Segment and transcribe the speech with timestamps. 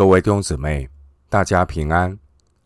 [0.00, 0.88] 各位弟兄姊妹，
[1.28, 2.18] 大家平安！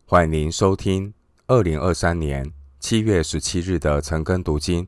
[0.05, 1.13] 欢迎您收听
[1.47, 4.87] 二零二三年七月十七日的晨更读经。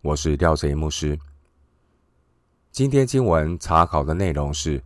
[0.00, 1.16] 我是廖贼牧师。
[2.72, 4.80] 今天经文查考的内容是《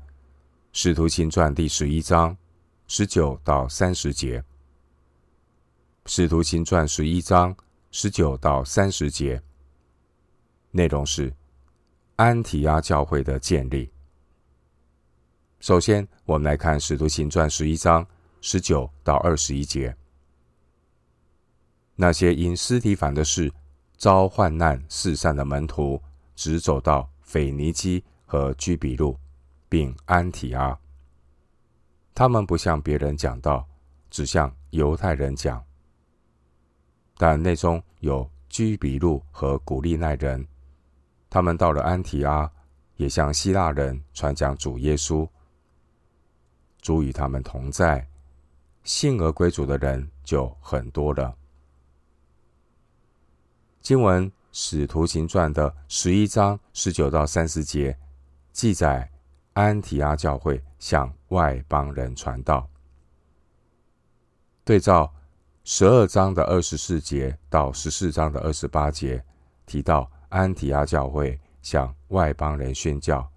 [0.71, 2.37] 使徒行传》第十一章
[2.87, 4.41] 十九到三十节，
[6.05, 7.57] 《使徒行传》十一章
[7.91, 9.41] 十九到三十节
[10.73, 11.33] 内容是
[12.17, 13.91] 安提阿教会的建立。
[15.61, 18.07] 首先，我们来看《使徒行传》十一章
[18.41, 19.97] 十九到二十一节。
[21.95, 23.51] 那些因司提反的事
[23.97, 26.01] 遭患难四散的门徒，
[26.35, 29.19] 直走到腓尼基和居比路，
[29.69, 30.79] 并安提阿。
[32.15, 33.67] 他们不向别人讲道，
[34.11, 35.65] 只向犹太人讲。
[37.17, 40.47] 但内中有居比路和古利奈人，
[41.31, 42.51] 他们到了安提阿，
[42.97, 45.27] 也向希腊人传讲主耶稣。
[46.87, 48.07] 主与他们同在，
[48.85, 51.37] 信而归主的人就很多了。
[53.81, 57.99] 经文《使徒行传》的十一章十九到三十节
[58.53, 59.11] 记载，
[59.55, 62.71] 安提阿教会向外邦人传道。
[64.63, 65.13] 对照
[65.65, 69.25] 十二章的二十四节到十四章的二十八节，
[69.67, 73.29] 提到安提阿教会向外邦人宣教。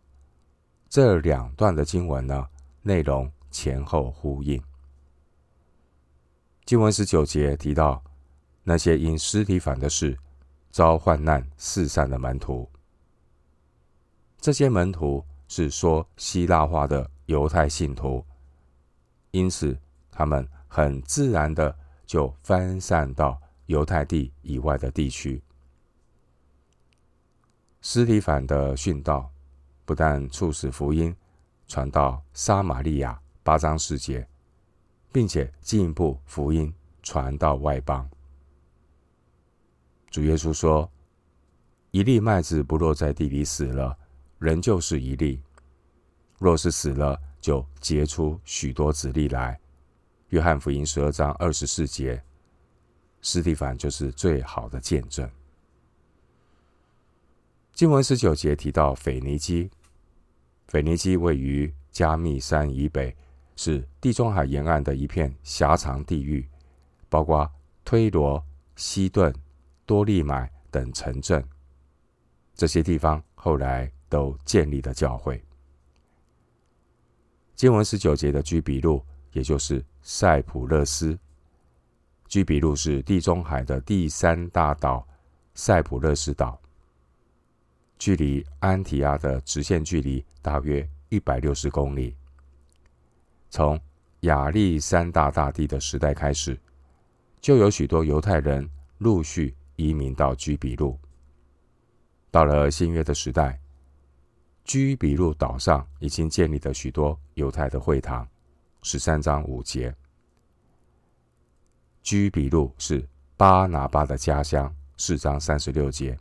[0.88, 2.48] 这两段的经文呢，
[2.84, 3.28] 内容。
[3.50, 4.62] 前后呼应。
[6.66, 8.04] 经文十九节提到
[8.64, 10.18] 那些因尸体反的事
[10.70, 12.70] 遭患难四散的门徒，
[14.40, 18.24] 这些门徒是说希腊话的犹太信徒，
[19.32, 19.76] 因此
[20.12, 25.42] 他们很自然的就分散到犹太地以外的地区。
[27.82, 29.32] 司提反的殉道
[29.86, 31.16] 不但促使福音
[31.68, 33.20] 传到撒玛利亚。
[33.44, 34.28] 八章十节，
[35.12, 38.08] 并且进一步福音传到外邦。
[40.12, 40.90] 主耶稣说
[41.92, 43.98] ：“一粒麦子不落在地里死了，
[44.38, 45.42] 仍旧是一粒；
[46.38, 49.60] 若是死了，就结出许多子粒来。”
[50.30, 52.22] 约翰福音十二章二十四节，
[53.22, 55.28] 斯蒂凡就是最好的见证。
[57.74, 59.72] 经文十九节提到腓尼基，
[60.68, 63.16] 腓尼基位于加密山以北。
[63.62, 66.48] 是地中海沿岸的一片狭长地域，
[67.10, 67.52] 包括
[67.84, 68.42] 推罗、
[68.78, 69.36] 西顿、
[69.86, 71.44] 多利买等城镇。
[72.56, 75.44] 这些地方后来都建立了教会。
[77.54, 79.04] 经文十九节的居比路，
[79.34, 81.20] 也就是塞浦路斯。
[82.30, 85.06] 居比路是地中海的第三大岛，
[85.54, 86.58] 塞浦路斯岛，
[87.98, 92.16] 距离安提亚的直线距离大约一百六十公里。
[93.50, 93.80] 从
[94.22, 96.60] 亚历山大大帝的时代开始，
[97.42, 101.00] 就有许多犹太人陆续移民到居比路。
[102.32, 103.60] 到了新约的时代，
[104.64, 108.28] 居比路岛上已经建立了许多犹太的会堂。
[108.82, 109.94] 十三章五节，
[112.04, 114.74] 居比路是巴拿巴的家乡。
[115.02, 116.20] 四章三十六节，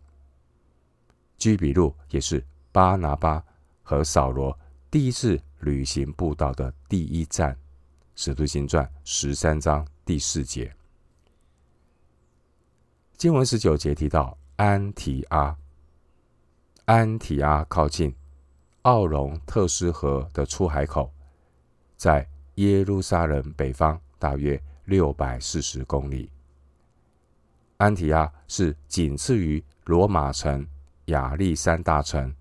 [1.37, 3.45] 居比路也是巴拿巴
[3.83, 4.56] 和扫罗
[4.89, 7.53] 第一次旅行布道的第一站，
[8.15, 10.73] 《使徒行传》十三章第四节。
[13.17, 15.57] 经文十九节提到安提阿，
[16.85, 18.15] 安提阿靠近
[18.83, 21.13] 奥龙特斯河的出海口，
[21.97, 26.31] 在耶路撒冷北方大约六百四十公里。
[27.79, 30.67] 安提阿是仅次于罗马城
[31.07, 32.33] 亚历山大城。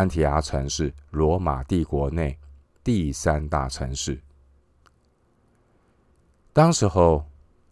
[0.00, 2.34] 安提阿城是罗马帝国内
[2.82, 4.18] 第三大城市。
[6.54, 7.22] 当时候，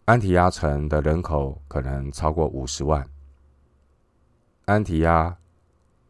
[0.05, 3.03] 安提阿城的人口可能超过五十万。
[4.65, 5.35] 安提阿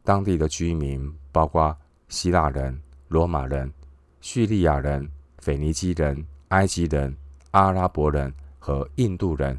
[0.03, 1.74] 当地的居民包括
[2.09, 2.78] 希腊人、
[3.08, 3.72] 罗马人、
[4.20, 7.16] 叙利亚人、腓尼基人、埃及人、
[7.52, 9.58] 阿拉伯人和印度人，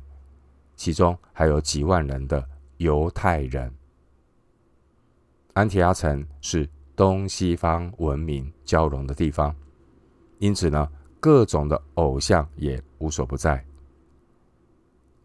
[0.76, 2.46] 其中还有几万人的
[2.76, 3.74] 犹太人。
[5.52, 9.54] 安提阿城是东西方文明交融的地方，
[10.38, 10.88] 因此呢，
[11.18, 13.62] 各种的偶像也无所不在。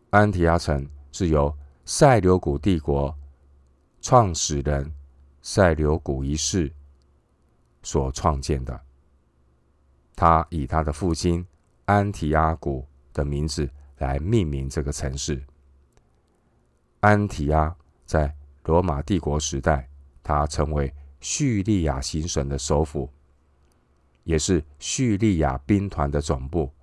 [0.10, 1.56] 安提阿城是由
[1.86, 3.16] 塞琉古帝国
[4.02, 4.92] 创始人
[5.42, 6.72] 塞琉古一世
[7.84, 8.82] 所创建的，
[10.16, 11.46] 他以他的父亲
[11.86, 13.70] 安提阿古的名字
[14.00, 15.42] 来命名这个城市。
[17.02, 17.74] 安提阿
[18.06, 19.88] 在罗马帝国时代。
[20.26, 23.08] 他成为叙利亚行省的首府，
[24.24, 26.74] 也是叙利亚兵团的总部，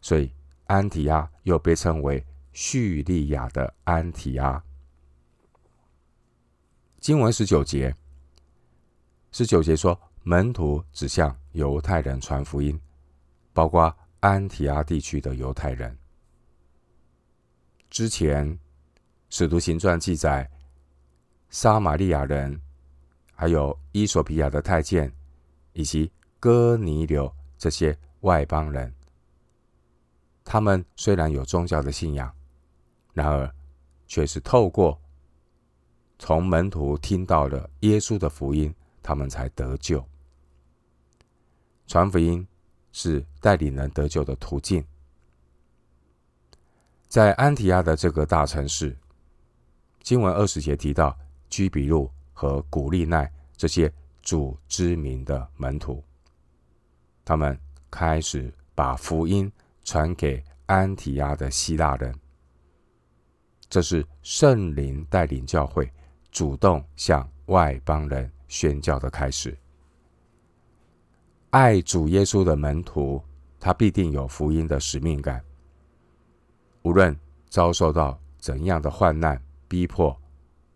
[0.00, 0.32] 所以
[0.66, 4.60] 安提阿又被称为叙利亚的安提阿。
[6.98, 7.94] 经文十九节，
[9.30, 12.80] 十九节说，门徒只向犹太人传福音，
[13.52, 15.96] 包括安提阿地区的犹太人。
[17.88, 18.58] 之前，
[19.30, 20.50] 使徒行传记载，
[21.50, 22.61] 撒玛利亚人，
[23.42, 25.12] 还有伊索比亚的太监，
[25.72, 26.08] 以及
[26.38, 27.28] 哥尼流
[27.58, 28.94] 这些外邦人，
[30.44, 32.32] 他们虽然有宗教的信仰，
[33.12, 33.52] 然而
[34.06, 34.96] 却是透过
[36.20, 38.72] 从门徒听到了耶稣的福音，
[39.02, 40.06] 他们才得救。
[41.88, 42.46] 传福音
[42.92, 44.86] 是带领人得救的途径。
[47.08, 48.96] 在安提亚的这个大城市，
[50.00, 51.18] 经文二十节提到
[51.50, 53.92] 居比路和古利奈这些
[54.22, 56.02] 主知名的门徒。
[57.24, 57.58] 他们
[57.90, 59.50] 开始把福音
[59.84, 62.14] 传给安提阿的希腊人，
[63.68, 65.90] 这是圣灵带领教会
[66.30, 69.56] 主动向外邦人宣教的开始。
[71.50, 73.22] 爱主耶稣的门徒，
[73.60, 75.44] 他必定有福音的使命感。
[76.82, 77.16] 无论
[77.48, 80.18] 遭受到怎样的患难逼迫，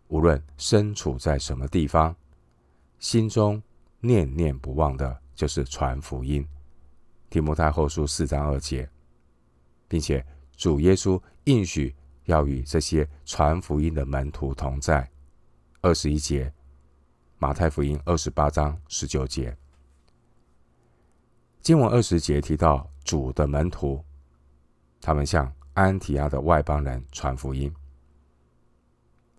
[0.07, 2.15] 无论身处在什么地方，
[2.99, 3.61] 心中
[3.99, 5.21] 念念不忘的。
[5.37, 6.43] 就是传福音，
[7.29, 8.89] 提摩太后书四章二节，
[9.87, 10.25] 并且
[10.55, 11.95] 主耶稣应许
[12.25, 15.07] 要与这些传福音的门徒同在。
[15.79, 16.51] 二十一节，
[17.37, 19.55] 马太福音二十八章十九节，
[21.61, 24.03] 经文二十节提到主的门徒，
[24.99, 27.71] 他们向安提阿的外邦人传福音。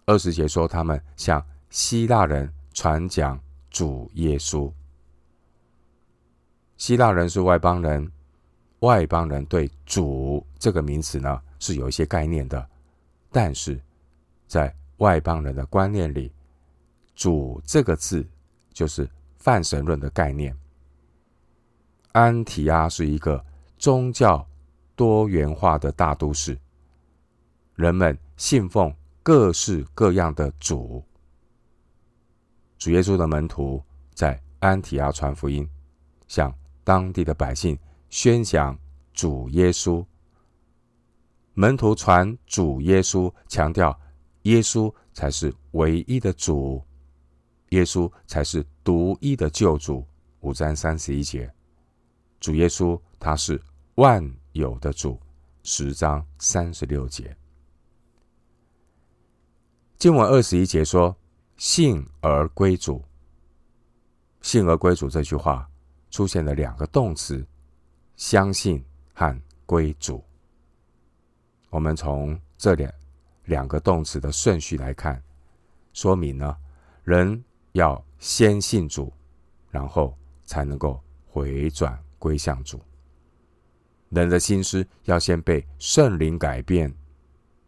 [0.08, 3.38] 二十节说他们向希腊人传讲
[3.68, 4.72] 主耶稣。
[6.78, 8.10] 希腊人是外邦人，
[8.78, 12.66] 外邦人对“主”这个名词呢是有一些概念的，
[13.30, 13.78] 但是
[14.46, 16.32] 在外邦人的观念里
[17.14, 18.26] ，“主”这个字
[18.72, 19.06] 就是
[19.36, 20.56] 泛神论的概念。
[22.12, 23.44] 安提阿是一个
[23.76, 24.48] 宗教
[24.96, 26.58] 多元化的大都市，
[27.74, 28.90] 人们信奉
[29.28, 31.04] 各式各样的主。
[32.78, 33.84] 主耶稣的门徒
[34.14, 35.68] 在安提阿传福音，
[36.28, 36.50] 向
[36.82, 37.78] 当地的百姓
[38.08, 38.74] 宣讲
[39.12, 40.02] 主耶稣，
[41.52, 43.94] 门徒传主耶稣，强调
[44.44, 46.82] 耶稣才是唯一的主，
[47.68, 50.02] 耶稣才是独一的救主。
[50.40, 51.52] 五章三十一节，
[52.40, 53.60] 主耶稣他是
[53.96, 55.20] 万有的主。
[55.64, 57.36] 十章三十六节，
[59.98, 61.16] 经文二十一节说
[61.58, 63.02] ：“信而归主。”
[64.40, 65.68] 信而归主这句话。
[66.10, 67.46] 出现了两个动词，
[68.16, 70.24] 相信和归主。
[71.68, 72.90] 我们从这两
[73.44, 75.22] 两个动词的顺序来看，
[75.92, 76.56] 说明呢，
[77.04, 79.12] 人要先信主，
[79.70, 80.16] 然后
[80.46, 82.80] 才能够回转归向主。
[84.08, 86.90] 人的心思要先被圣灵改变，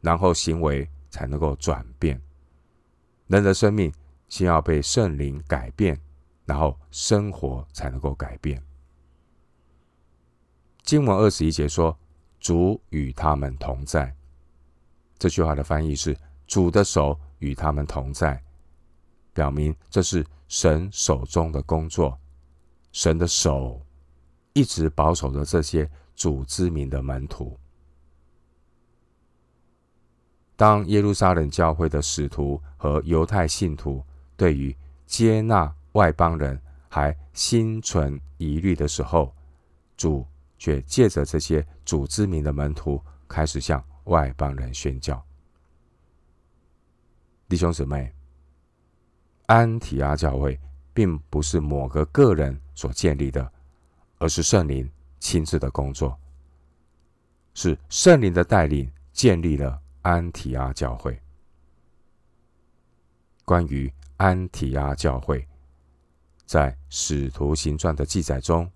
[0.01, 2.21] 然后行为才能够转变。
[3.27, 3.93] 人的生命
[4.29, 6.01] 先要被圣灵改变。
[6.51, 8.61] 然后生活才能够改变。
[10.83, 11.97] 经文二十一节说
[12.41, 14.13] ：“主与他们同在。”
[15.17, 16.17] 这句话的翻译是
[16.49, 18.43] “主的手与他们同在”，
[19.33, 22.19] 表明这是神手中的工作。
[22.91, 23.81] 神的手
[24.53, 27.57] 一直保守着这些主之名的门徒。
[30.61, 34.05] 当耶路撒冷教会的使徒和犹太信徒
[34.37, 34.77] 对于
[35.07, 39.35] 接纳外邦人还心存疑虑的时候，
[39.97, 40.27] 主
[40.59, 45.25] 却借着这些主之名的门徒，开始向外邦人宣教。
[47.49, 48.13] 弟兄姊妹，
[49.47, 50.61] 安提阿教会
[50.93, 53.51] 并不是某个个人所建立的，
[54.19, 54.87] 而是圣灵
[55.19, 56.15] 亲自的工作，
[57.55, 61.21] 是圣灵的带领建立了安提阿教会。
[63.45, 65.47] 关于安提阿教会。
[66.47, 68.69] 在《使徒行传》的记载中，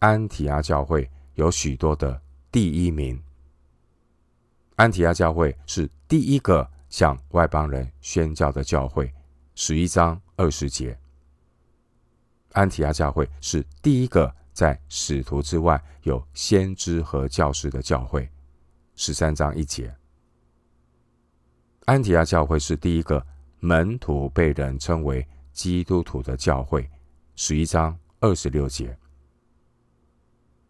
[0.00, 2.20] 安提阿教会有许多的
[2.50, 3.22] 第一名。
[4.74, 9.14] 安提阿教会是第一个向外邦人宣教的教会，
[9.54, 10.98] 十一章二十节。
[12.50, 18.28] 安提阿教会是第一个在使徒之外有先知和教师的教会，
[18.96, 19.94] 十三章一节。
[21.86, 23.24] 安提亚教会是第一个
[23.58, 26.88] 门徒被人称为基督徒的教会，
[27.34, 28.96] 十一章二十六节，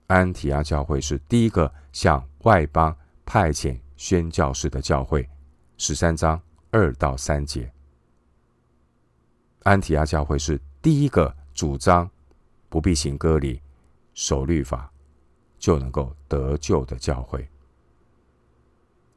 [0.07, 5.29] 安提亚教会是第一个向外邦派遣宣教士的教会。
[5.77, 6.41] 十三章
[6.71, 7.71] 二到三节。
[9.65, 12.09] 安提亚教会是第一个主张
[12.71, 13.61] 不必行割礼、
[14.15, 14.91] 守律法
[15.59, 17.47] 就能够得救的教会。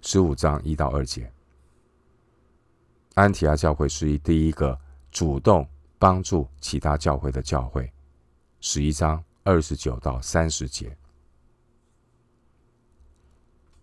[0.01, 1.31] 十五章一到二节。
[3.15, 4.77] 安提阿教会是第一个
[5.09, 5.65] 主动
[5.97, 7.89] 帮助其他教会的教会。
[8.59, 10.95] 十一章二十九到三十节。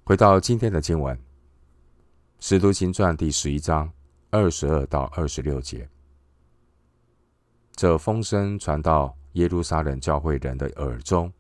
[0.05, 1.17] 回到今天的经文，
[2.41, 3.91] 《使徒行传》第十一章
[4.29, 5.89] 二十二到二十六节。
[7.75, 11.33] 这风声传到耶路撒冷教会人的耳中，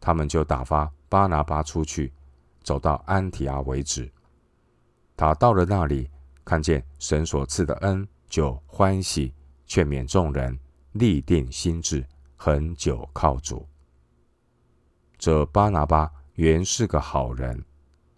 [0.00, 2.14] 他们就打发巴拿巴出去，
[2.62, 4.10] 走到安提阿为止。
[5.18, 6.08] 他到了那里。
[6.50, 9.32] 看见神所赐的恩，就欢喜，
[9.66, 10.58] 劝勉众人，
[10.94, 12.04] 立定心志，
[12.34, 13.64] 恒久靠主。
[15.16, 17.64] 这巴拿巴原是个好人，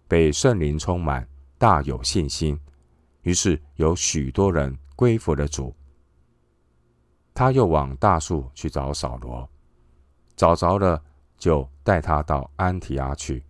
[0.07, 2.59] 被圣灵充满，大有信心，
[3.21, 5.71] 于是有许多人归服了主。
[7.35, 9.47] 他又往大树去找扫罗，
[10.35, 10.99] 找着了，
[11.37, 13.43] 就带他到安提阿去。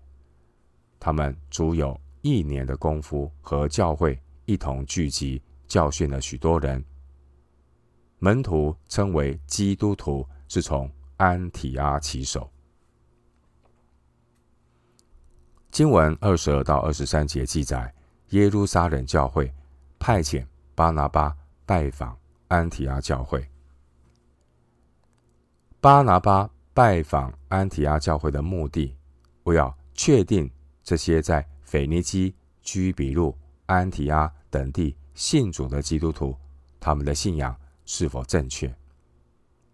[0.99, 4.19] 他们足有一年的功夫和教会。
[4.45, 6.83] 一同聚集，教训了许多人。
[8.19, 12.49] 门徒称为基督徒，是从安提阿起手。
[15.71, 17.93] 经文二十二到二十三节记载，
[18.29, 19.51] 耶路撒冷教会
[19.99, 20.45] 派遣
[20.75, 21.35] 巴拿巴
[21.65, 23.45] 拜访安提阿教会。
[25.81, 28.95] 巴拿巴拜访安提阿教会的目的，
[29.43, 30.49] 为要确定
[30.83, 33.37] 这些在腓尼基、居比路。
[33.65, 36.37] 安提阿等地信主的基督徒，
[36.79, 37.55] 他们的信仰
[37.85, 38.73] 是否正确？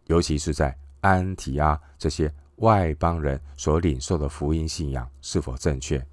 [0.05, 6.05] 尤其是在安提阿这些外邦人所领受的福音信仰是否正确？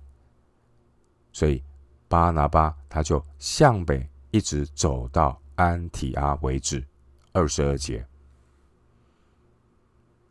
[1.33, 1.63] 所以
[2.09, 6.85] 巴拿巴他就向北一直走到安提阿为止。
[7.33, 8.03] 二十二节，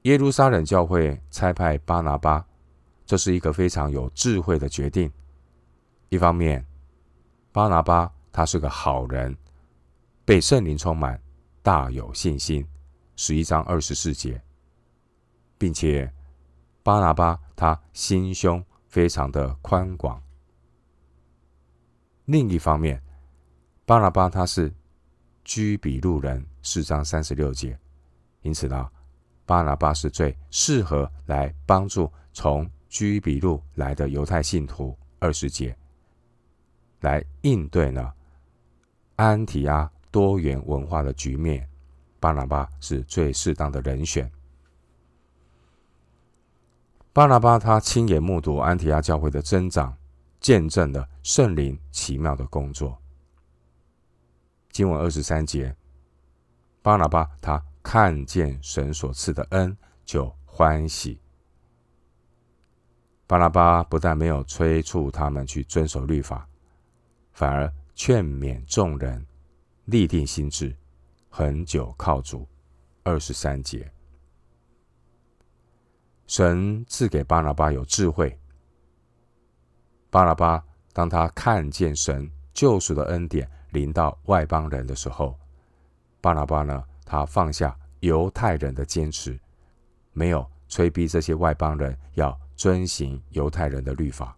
[0.02, 2.44] 耶路撒冷教会差派巴拿巴，
[3.06, 5.12] 这是一个非常有智慧的决定。
[6.10, 6.66] 一方面，
[7.56, 9.34] 巴拿巴他是个好人，
[10.26, 11.18] 被圣灵充满，
[11.64, 12.68] 大有信心。
[13.16, 14.42] 十一章二十四节，
[15.58, 16.12] 并且
[16.84, 20.22] 巴拿巴他心胸非常的宽广。
[22.26, 23.02] 另一方面，
[23.86, 24.70] 巴拿巴他是
[25.46, 27.80] 居比路人，四章三十六节，
[28.42, 28.92] 因此呢，
[29.46, 34.94] 巴拿巴是最适合来帮助从居比路来的犹太信徒。
[35.20, 35.74] 二十节。
[37.06, 38.12] 来应对呢，
[39.16, 41.70] 安提阿多元文化的局面，
[42.20, 44.30] 巴拿巴是最适当的人选。
[47.14, 49.96] 巴拿巴他亲眼目睹安提阿教会的增长，
[50.40, 52.98] 见证了圣灵奇妙的工作。
[54.72, 55.76] 经文二十三节，
[56.82, 61.20] 巴拿巴他看见神所赐的恩，就欢喜。
[63.28, 66.48] 巴拿巴不但没有催促他们去遵守律法。
[67.36, 69.24] 反而劝勉众人，
[69.86, 70.74] 立定心志，
[71.30, 72.48] 恒久靠主。
[73.04, 73.92] 二十三节，
[76.26, 78.36] 神赐给巴拿巴有智慧。
[80.10, 85.38] 巴拿巴当他看见神救赎的恩典临到外邦人的时候，
[86.20, 89.38] 巴拿巴呢，他放下犹太人的坚持，
[90.14, 94.36] 没有催逼这些外邦人要遵行犹太人的律法。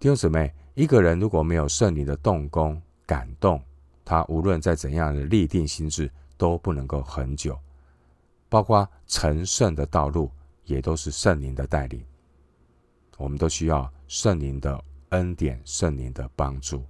[0.00, 3.60] 弟兄姊妹，一个人如果没有圣灵的动工感动，
[4.04, 7.58] 他无论在怎样的立定心志，都不能够恒久。
[8.48, 10.30] 包括成圣的道路，
[10.66, 12.04] 也都是圣灵的带领。
[13.16, 16.84] 我们都需要圣灵的恩典、圣灵的帮助。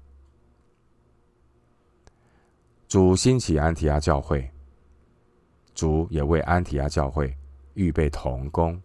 [2.88, 4.50] 主兴起安提阿教会，
[5.75, 7.35] 主也为安提阿教会
[7.73, 8.79] 预备同工。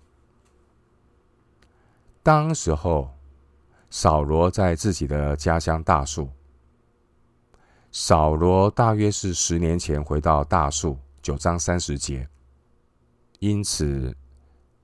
[2.23, 3.11] 当时候。
[3.95, 6.27] 扫罗在自己的家乡大数。
[7.91, 12.27] 扫罗大约是十年前回到大数，九章三十节。
[13.37, 14.11] 因此，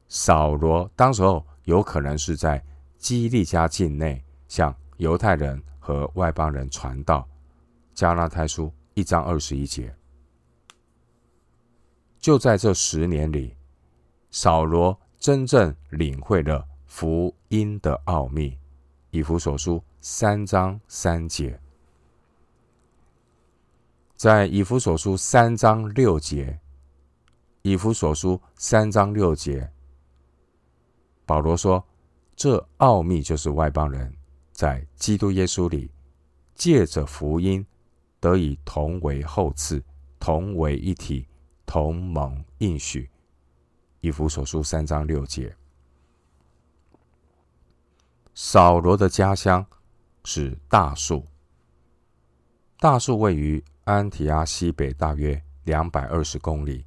[0.08, 2.64] 扫罗当时候有可能是在
[3.00, 7.28] 基利家境内向犹太人和外邦人传道。
[7.96, 9.92] 加拉太书一章二十一节。
[12.20, 13.56] 就在这十年里，
[14.30, 18.59] 扫罗真正领会了福音的奥秘。
[19.12, 21.60] 以弗所书三章三节，
[24.16, 26.60] 在以弗所书三章六节，
[27.64, 29.72] 以弗所书三章六节，
[31.26, 31.84] 保罗说
[32.36, 34.14] ：“这奥秘就是外邦人
[34.52, 35.90] 在基督耶稣里，
[36.54, 37.66] 借着福音
[38.20, 39.82] 得以同为后嗣，
[40.20, 41.28] 同为一体，
[41.66, 43.10] 同蒙应许。”
[44.02, 45.56] 以弗所书三章六节。
[48.42, 49.66] 扫罗的家乡
[50.24, 51.28] 是大数，
[52.80, 56.86] 大数位于安提阿西北大约两百二十公里，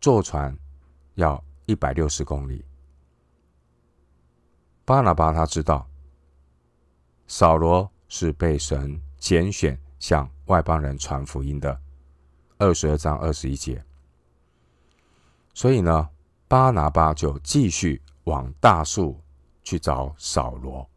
[0.00, 0.56] 坐船
[1.16, 2.64] 要一百六十公里。
[4.86, 5.86] 巴拿巴他知道，
[7.26, 11.78] 扫罗是被神拣选向外邦人传福音的，
[12.56, 13.84] 二十二章二十一节。
[15.52, 16.08] 所以呢，
[16.48, 19.20] 巴拿巴就继续往大数。
[19.68, 20.88] 去找扫罗。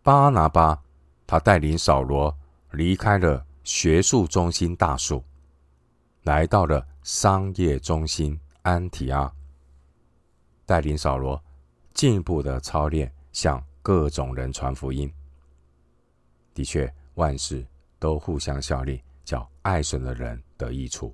[0.00, 0.80] 巴拿巴
[1.26, 2.32] 他带领扫罗
[2.70, 5.24] 离开了学术中心大数，
[6.22, 9.32] 来到了商业中心安提阿，
[10.64, 11.42] 带领扫罗
[11.94, 15.12] 进一步的操练，向各种人传福音。
[16.54, 17.66] 的确，万事
[17.98, 21.12] 都互相效力，叫爱神的人得益处。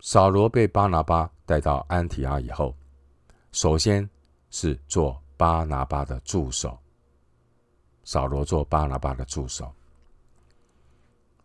[0.00, 2.74] 扫罗被巴拿巴带到安提阿以后，
[3.52, 4.06] 首先
[4.50, 6.76] 是做巴拿巴的助手。
[8.04, 9.72] 扫罗做巴拿巴的助手。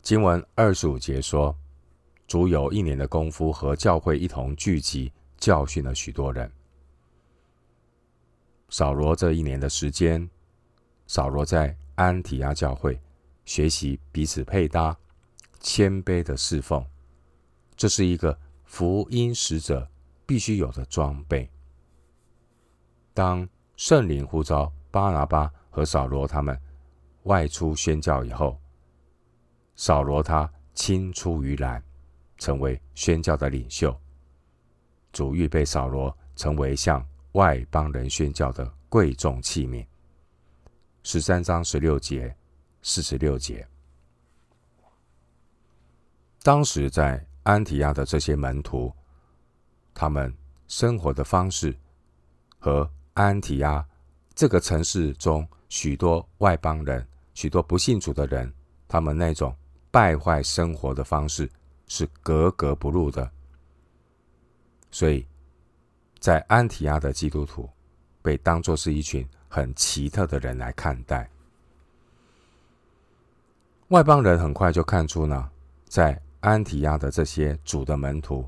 [0.02, 1.56] 经文二十五节说，
[2.28, 6.52] 足有一年的功夫和教会一同聚集，教训了许多人。
[8.70, 10.28] 扫罗这一年的时间，
[11.06, 13.00] 扫罗在安提阿教会
[13.46, 14.98] 学习彼此配搭、
[15.60, 16.84] 谦卑的侍奉。
[17.76, 19.90] 这是一个福音使者
[20.32, 21.52] 必须有的装备。
[23.14, 23.46] 当
[23.76, 26.58] 圣灵呼召巴拿巴和扫罗他们
[27.24, 28.58] 外出宣教以后，
[29.76, 31.84] 扫罗他青出于蓝，
[32.38, 33.94] 成为宣教的领袖。
[35.12, 39.86] 主预备扫罗成为向外邦人宣教的贵重器皿。
[41.04, 42.34] 十三章十六节、
[42.82, 43.68] 四十六节，
[46.42, 47.22] 当时在。
[47.44, 48.94] 安提亚的这些门徒，
[50.02, 50.36] 他们
[50.68, 51.78] 生活的方式
[52.58, 53.88] 和安提亚
[54.34, 58.52] 这个城市中许多外邦人、许多不信主的人，
[58.88, 59.56] 他们那种
[59.92, 61.48] 败坏生活的方式
[61.86, 63.30] 是格格不入的。
[64.90, 65.24] 所以，
[66.18, 67.70] 在安提亚的基督徒
[68.24, 71.30] 被当作是一群很奇特的人来看待。
[73.90, 75.48] 外邦人很快就看出呢，
[75.86, 78.44] 在安提亚的这些主的门徒，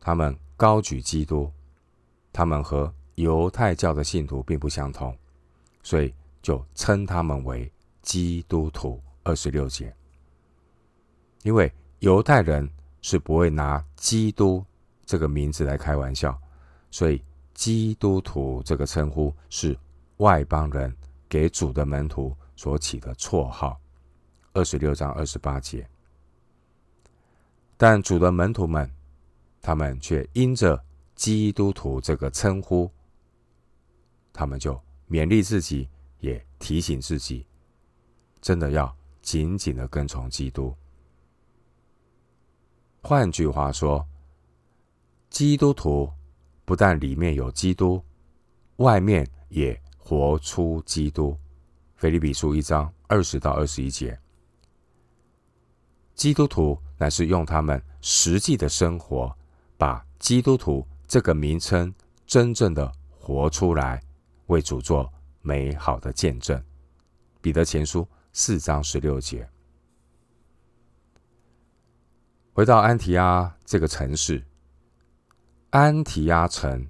[0.00, 1.50] 他们高举基督，
[2.32, 5.16] 他们和犹太教的信徒并不相同，
[5.82, 6.12] 所以
[6.42, 7.70] 就称他们为
[8.02, 9.00] 基督徒。
[9.26, 9.90] 二十六节，
[11.44, 12.68] 因为犹太人
[13.00, 14.62] 是不会拿基督
[15.06, 16.38] 这个名字来开玩笑，
[16.90, 19.74] 所以基督徒这个称呼是
[20.18, 20.94] 外邦人
[21.26, 23.80] 给主的门徒所起的绰号。
[24.52, 25.88] 二十六章二十八节。
[27.78, 28.93] 但主的门徒们，
[29.64, 30.78] 他们却因着
[31.14, 32.90] 基督徒这个称呼，
[34.30, 35.88] 他们就勉励自己，
[36.20, 37.46] 也提醒自己，
[38.42, 40.76] 真的要紧紧的跟从基督。
[43.00, 44.06] 换句话说，
[45.30, 46.12] 基督徒
[46.66, 48.04] 不但里面有基督，
[48.76, 51.34] 外面也活出基督。
[51.96, 54.20] 腓利比书一章二十到二十一节。
[56.14, 59.34] 基督徒乃是用他们实际的生活，
[59.76, 61.92] 把基督徒这个名称
[62.26, 64.02] 真正的活出来，
[64.46, 66.62] 为主做美好的见证。
[67.40, 69.48] 彼得前书四章十六节。
[72.52, 74.42] 回到安提阿这个城市，
[75.70, 76.86] 安提阿城，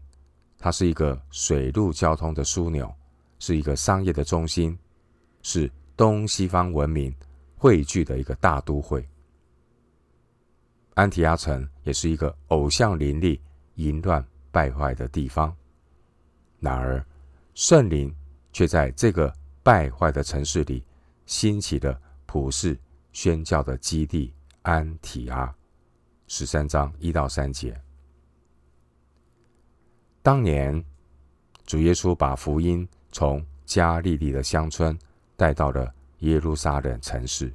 [0.59, 2.95] 它是一个水陆交通的枢纽，
[3.39, 4.79] 是一个商业的中心，
[5.43, 7.15] 是东西方文明
[7.57, 9.09] 汇聚的一个大都会。
[10.95, 13.41] 安提阿城也是一个偶像林立、
[13.75, 15.55] 淫乱败坏的地方。
[16.61, 17.05] 然而，
[17.55, 18.15] 圣灵
[18.53, 20.85] 却在这个败坏的城市里
[21.27, 22.79] 兴起了普世
[23.13, 25.53] 宣教的基地——安提阿。
[26.27, 27.79] 十三章一到三节。
[30.23, 30.83] 当年，
[31.67, 34.99] 主耶稣把福音从加利利的乡村
[35.37, 37.53] 带到了耶路撒冷城市。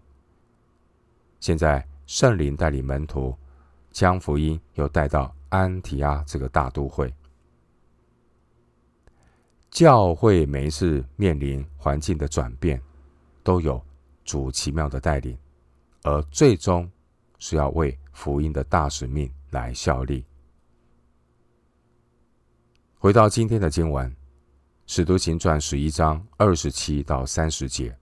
[1.40, 3.38] 现在，圣灵带领门徒，
[3.92, 7.14] 将福音又带到安提阿这个大都会。
[9.70, 12.82] 教会每一次面临环境的转变，
[13.44, 13.80] 都有
[14.26, 15.38] 主奇妙的带领，
[16.02, 16.90] 而最终
[17.38, 20.26] 是要为福音的大使命来效力。
[22.98, 24.10] 回到今天的经文，
[24.88, 27.96] 《使徒行传》十一章二十七到三十节。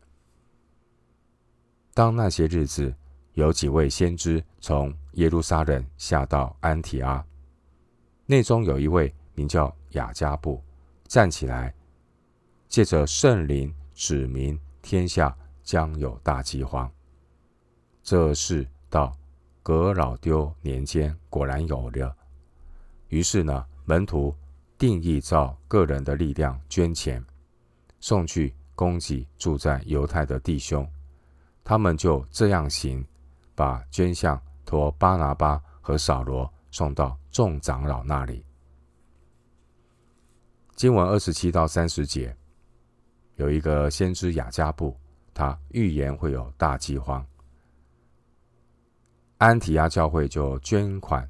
[1.93, 2.95] 当那些日子，
[3.37, 7.23] 有几位先知从耶路撒冷下到安提阿，
[8.25, 10.59] 内中有一位名叫雅加布，
[11.03, 11.71] 站起来，
[12.67, 16.91] 借着圣灵指明天下将有大饥荒。
[18.01, 19.15] 这事到
[19.61, 22.15] 革老丢年间果然有了。
[23.09, 24.33] 于是呢，门徒
[24.79, 27.23] 定义照个人的力量捐钱，
[27.99, 30.89] 送去供给住在犹太的弟兄。
[31.63, 33.05] 他们就这样行。
[33.57, 38.45] 把捐项托巴拿巴和扫罗送到众长老那里。
[40.75, 42.37] 经文二十七到三十节，
[43.37, 44.95] 有一个先知雅加布，
[45.33, 47.25] 他预言会有大饥荒。
[49.39, 51.27] 安提阿教会就捐款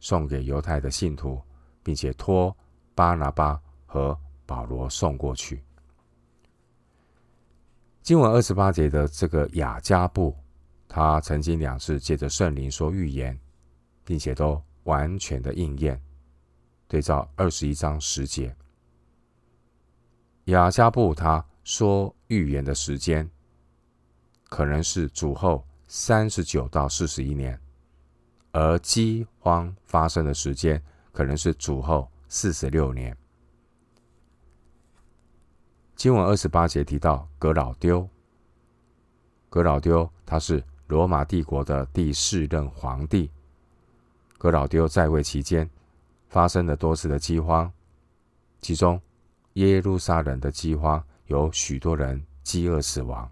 [0.00, 1.40] 送给犹太的信徒，
[1.82, 2.54] 并且托
[2.94, 4.14] 巴拿巴和
[4.44, 5.64] 保罗送过去。
[8.02, 10.36] 经文二十八节的这个雅加布。
[10.92, 13.38] 他曾经两次借着圣灵说预言，
[14.04, 16.02] 并且都完全的应验。
[16.88, 18.52] 对照二十一章十节，
[20.46, 23.30] 亚加布他说预言的时间，
[24.48, 27.56] 可能是主后三十九到四十一年，
[28.50, 33.16] 而饥荒发生的时间，可能是主后四十六年。
[35.94, 38.08] 经文二十八节提到格老丢，
[39.48, 40.60] 格老丢他是。
[40.90, 43.30] 罗马帝国的第四任皇帝
[44.36, 45.70] 格老丢在位期间，
[46.28, 47.72] 发生了多次的饥荒，
[48.60, 49.00] 其中
[49.52, 53.30] 耶路撒冷的饥荒有许多人饥饿死亡。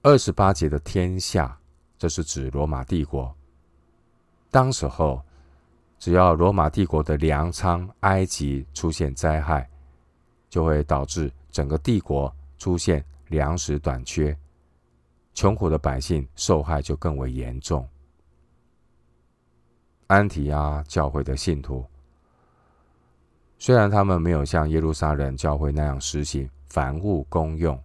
[0.00, 1.58] 二十八节的天下，
[1.98, 3.36] 这是指罗马帝国。
[4.50, 5.22] 当时候，
[5.98, 9.68] 只要罗马帝国的粮仓埃及出现灾害，
[10.48, 14.34] 就会导致整个帝国出现粮食短缺。
[15.36, 17.86] 穷苦的百姓受害就更为严重。
[20.06, 21.84] 安提阿教会的信徒，
[23.58, 27.78] 虽然他们没有像耶路撒冷教会那样实行凡物公用，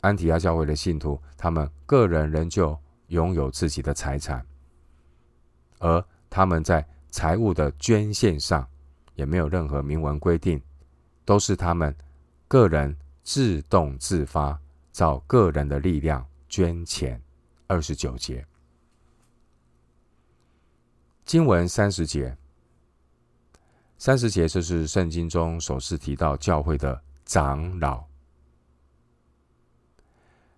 [0.00, 4.44] 安提阿教会的信徒，他们个人仍旧拥有自己的财产，
[5.78, 8.66] 而他们在财务的捐献上
[9.14, 10.60] 也没有任何明文规定，
[11.24, 11.94] 都是他们
[12.48, 14.58] 个人自动自发。
[14.98, 17.22] 照个人的力量捐钱，
[17.68, 18.44] 二十九节。
[21.24, 22.36] 经文三十节，
[23.96, 28.04] 三十节这是圣经中首次提到教会的长老。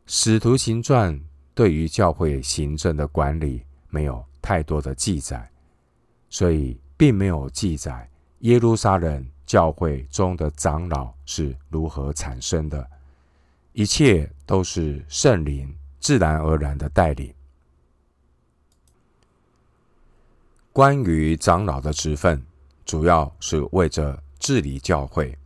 [0.07, 1.22] 使徒行传
[1.55, 5.46] 对于教会行政的管理没有太多的记载，
[6.31, 12.90] 所以并没有记载耶路撒冷教会中的长老是如何产生的。
[13.72, 17.33] 一切都是圣灵自然而然的带领。
[20.72, 22.44] 关于长老的职分，
[22.85, 25.37] 主要是为着治理教会。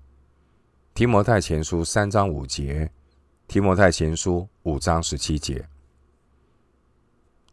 [0.94, 2.90] 提摩太前书三章五节，
[3.46, 5.66] 提摩太前书五章十七节。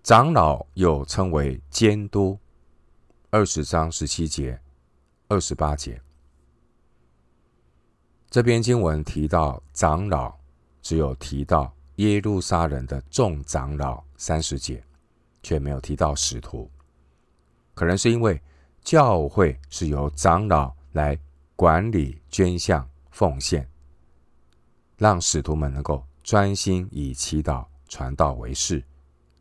[0.04, 2.40] 长老又称为监督，
[3.30, 4.60] 二十章十七节、
[5.28, 6.02] 二十八节。
[8.30, 10.41] 这篇经文提到长老。
[10.82, 14.84] 只有提到耶路撒冷的众长老三十节，
[15.44, 16.70] 却没有提到使徒。
[17.74, 18.42] 可能是因为
[18.84, 21.18] 教会是由长老来
[21.56, 23.70] 管理捐献奉献，
[24.98, 28.84] 让使徒们能够专心以祈祷传道为事。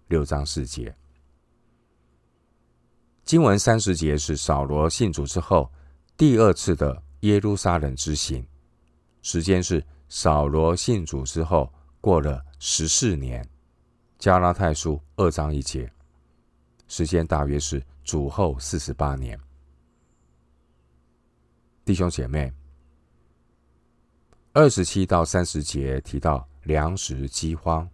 [0.09, 0.95] 六章四节，
[3.25, 5.71] 经文三十节是扫罗信主之后
[6.17, 8.47] 第二次的耶路撒冷之行，
[9.23, 9.83] 时间是。
[10.13, 13.49] 扫罗信主之后，过了十四年，
[14.19, 15.91] 加拉太书二章一节，
[16.89, 19.39] 时间大约是主后四十八年。
[21.85, 22.53] 弟兄姐妹，
[24.53, 27.89] 二十七到三十节提到粮食饥荒，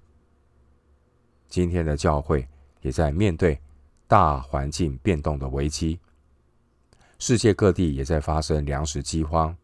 [1.48, 2.48] 今天的教会
[2.80, 3.60] 也在面对
[4.08, 6.00] 大环境变动的危机，
[7.18, 9.54] 世界各地也在发生粮食饥荒。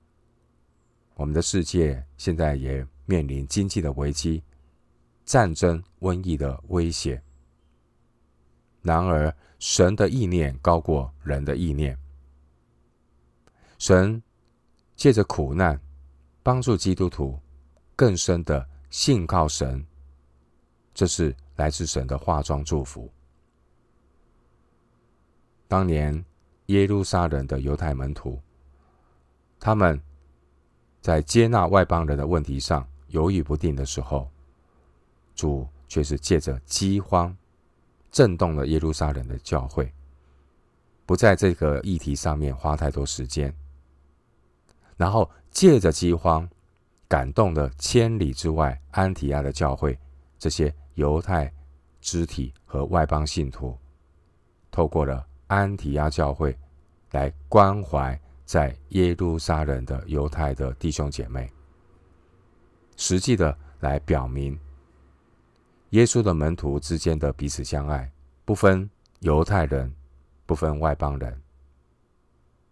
[1.23, 4.43] 我们的世界现在也面临经济的危机、
[5.25, 7.23] 战争、瘟疫的威胁。
[8.83, 11.97] 然而，神的意念高过人的意念。
[13.79, 14.21] 神
[14.97, 15.81] 借着苦难
[16.43, 17.39] 帮助基督徒
[17.95, 19.87] 更深的信靠神，
[20.93, 23.09] 这是来自神的化妆祝福。
[25.69, 26.25] 当年
[26.67, 28.43] 耶路撒冷的犹太门徒，
[29.61, 30.03] 他们
[31.03, 34.31] 在接纳外邦人的问题上犹豫不定的时候，
[35.35, 37.37] 主却是借着饥荒
[38.11, 39.93] 震动了耶路撒冷的教会，
[41.05, 43.53] 不在这个议题上面花太多时间，
[44.97, 46.49] 然后借着饥荒
[47.09, 49.99] 感动了千里之外安提亚的教会，
[50.39, 51.53] 这些犹太
[52.01, 53.77] 肢体和外邦信徒，
[54.71, 56.57] 透过了安提亚教会
[57.11, 61.51] 来关怀在耶路撒冷的犹太的弟兄姐妹，
[62.97, 64.59] 实际的来表明。
[65.91, 68.11] 耶稣的门徒之间的彼此相爱，
[68.45, 68.89] 不分
[69.21, 69.95] 犹太人，
[70.47, 71.41] 不分外邦人，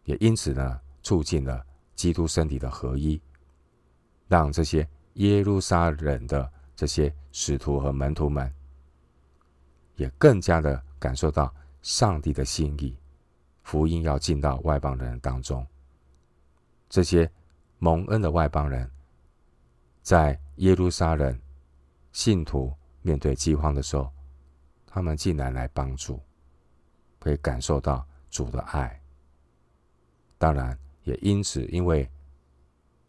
[0.04, 3.20] 也因此呢，促进了基督身体的合一，
[4.26, 8.50] 让这些耶路撒冷的这些使徒和门徒们，
[9.96, 12.96] 也更加的感受到上帝的心意，
[13.62, 15.66] 福音要进到外邦人当中。
[16.88, 17.30] 这些
[17.78, 18.90] 蒙恩的外邦人，
[20.02, 21.38] 在耶路撒冷
[22.12, 22.72] 信徒。
[23.02, 24.12] 面对饥荒的时候，
[24.86, 26.20] 他们竟然来帮助，
[27.18, 29.00] 可以感受到主的爱。
[30.36, 32.06] 当然，也因此，因为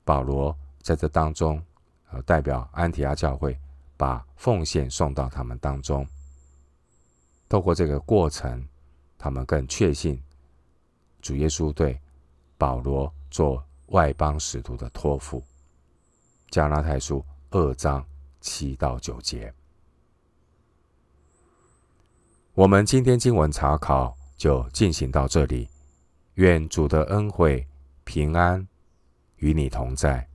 [0.06, 1.62] 保罗在这当中，
[2.10, 3.60] 呃，代表安提阿教会，
[3.98, 6.08] 把奉献送到他们当中。
[7.50, 8.66] 透过这个过程，
[9.18, 10.24] 他们更确信
[11.22, 12.00] 主耶稣对
[12.58, 15.44] 保罗做外邦使徒的托付。
[16.50, 18.06] 加拉太书二章
[18.42, 19.54] 七到九节。
[22.54, 25.70] 我们今天经文查考就进行到这里，
[26.34, 27.66] 愿主的恩惠
[28.04, 28.68] 平安
[29.38, 30.28] 与你同在。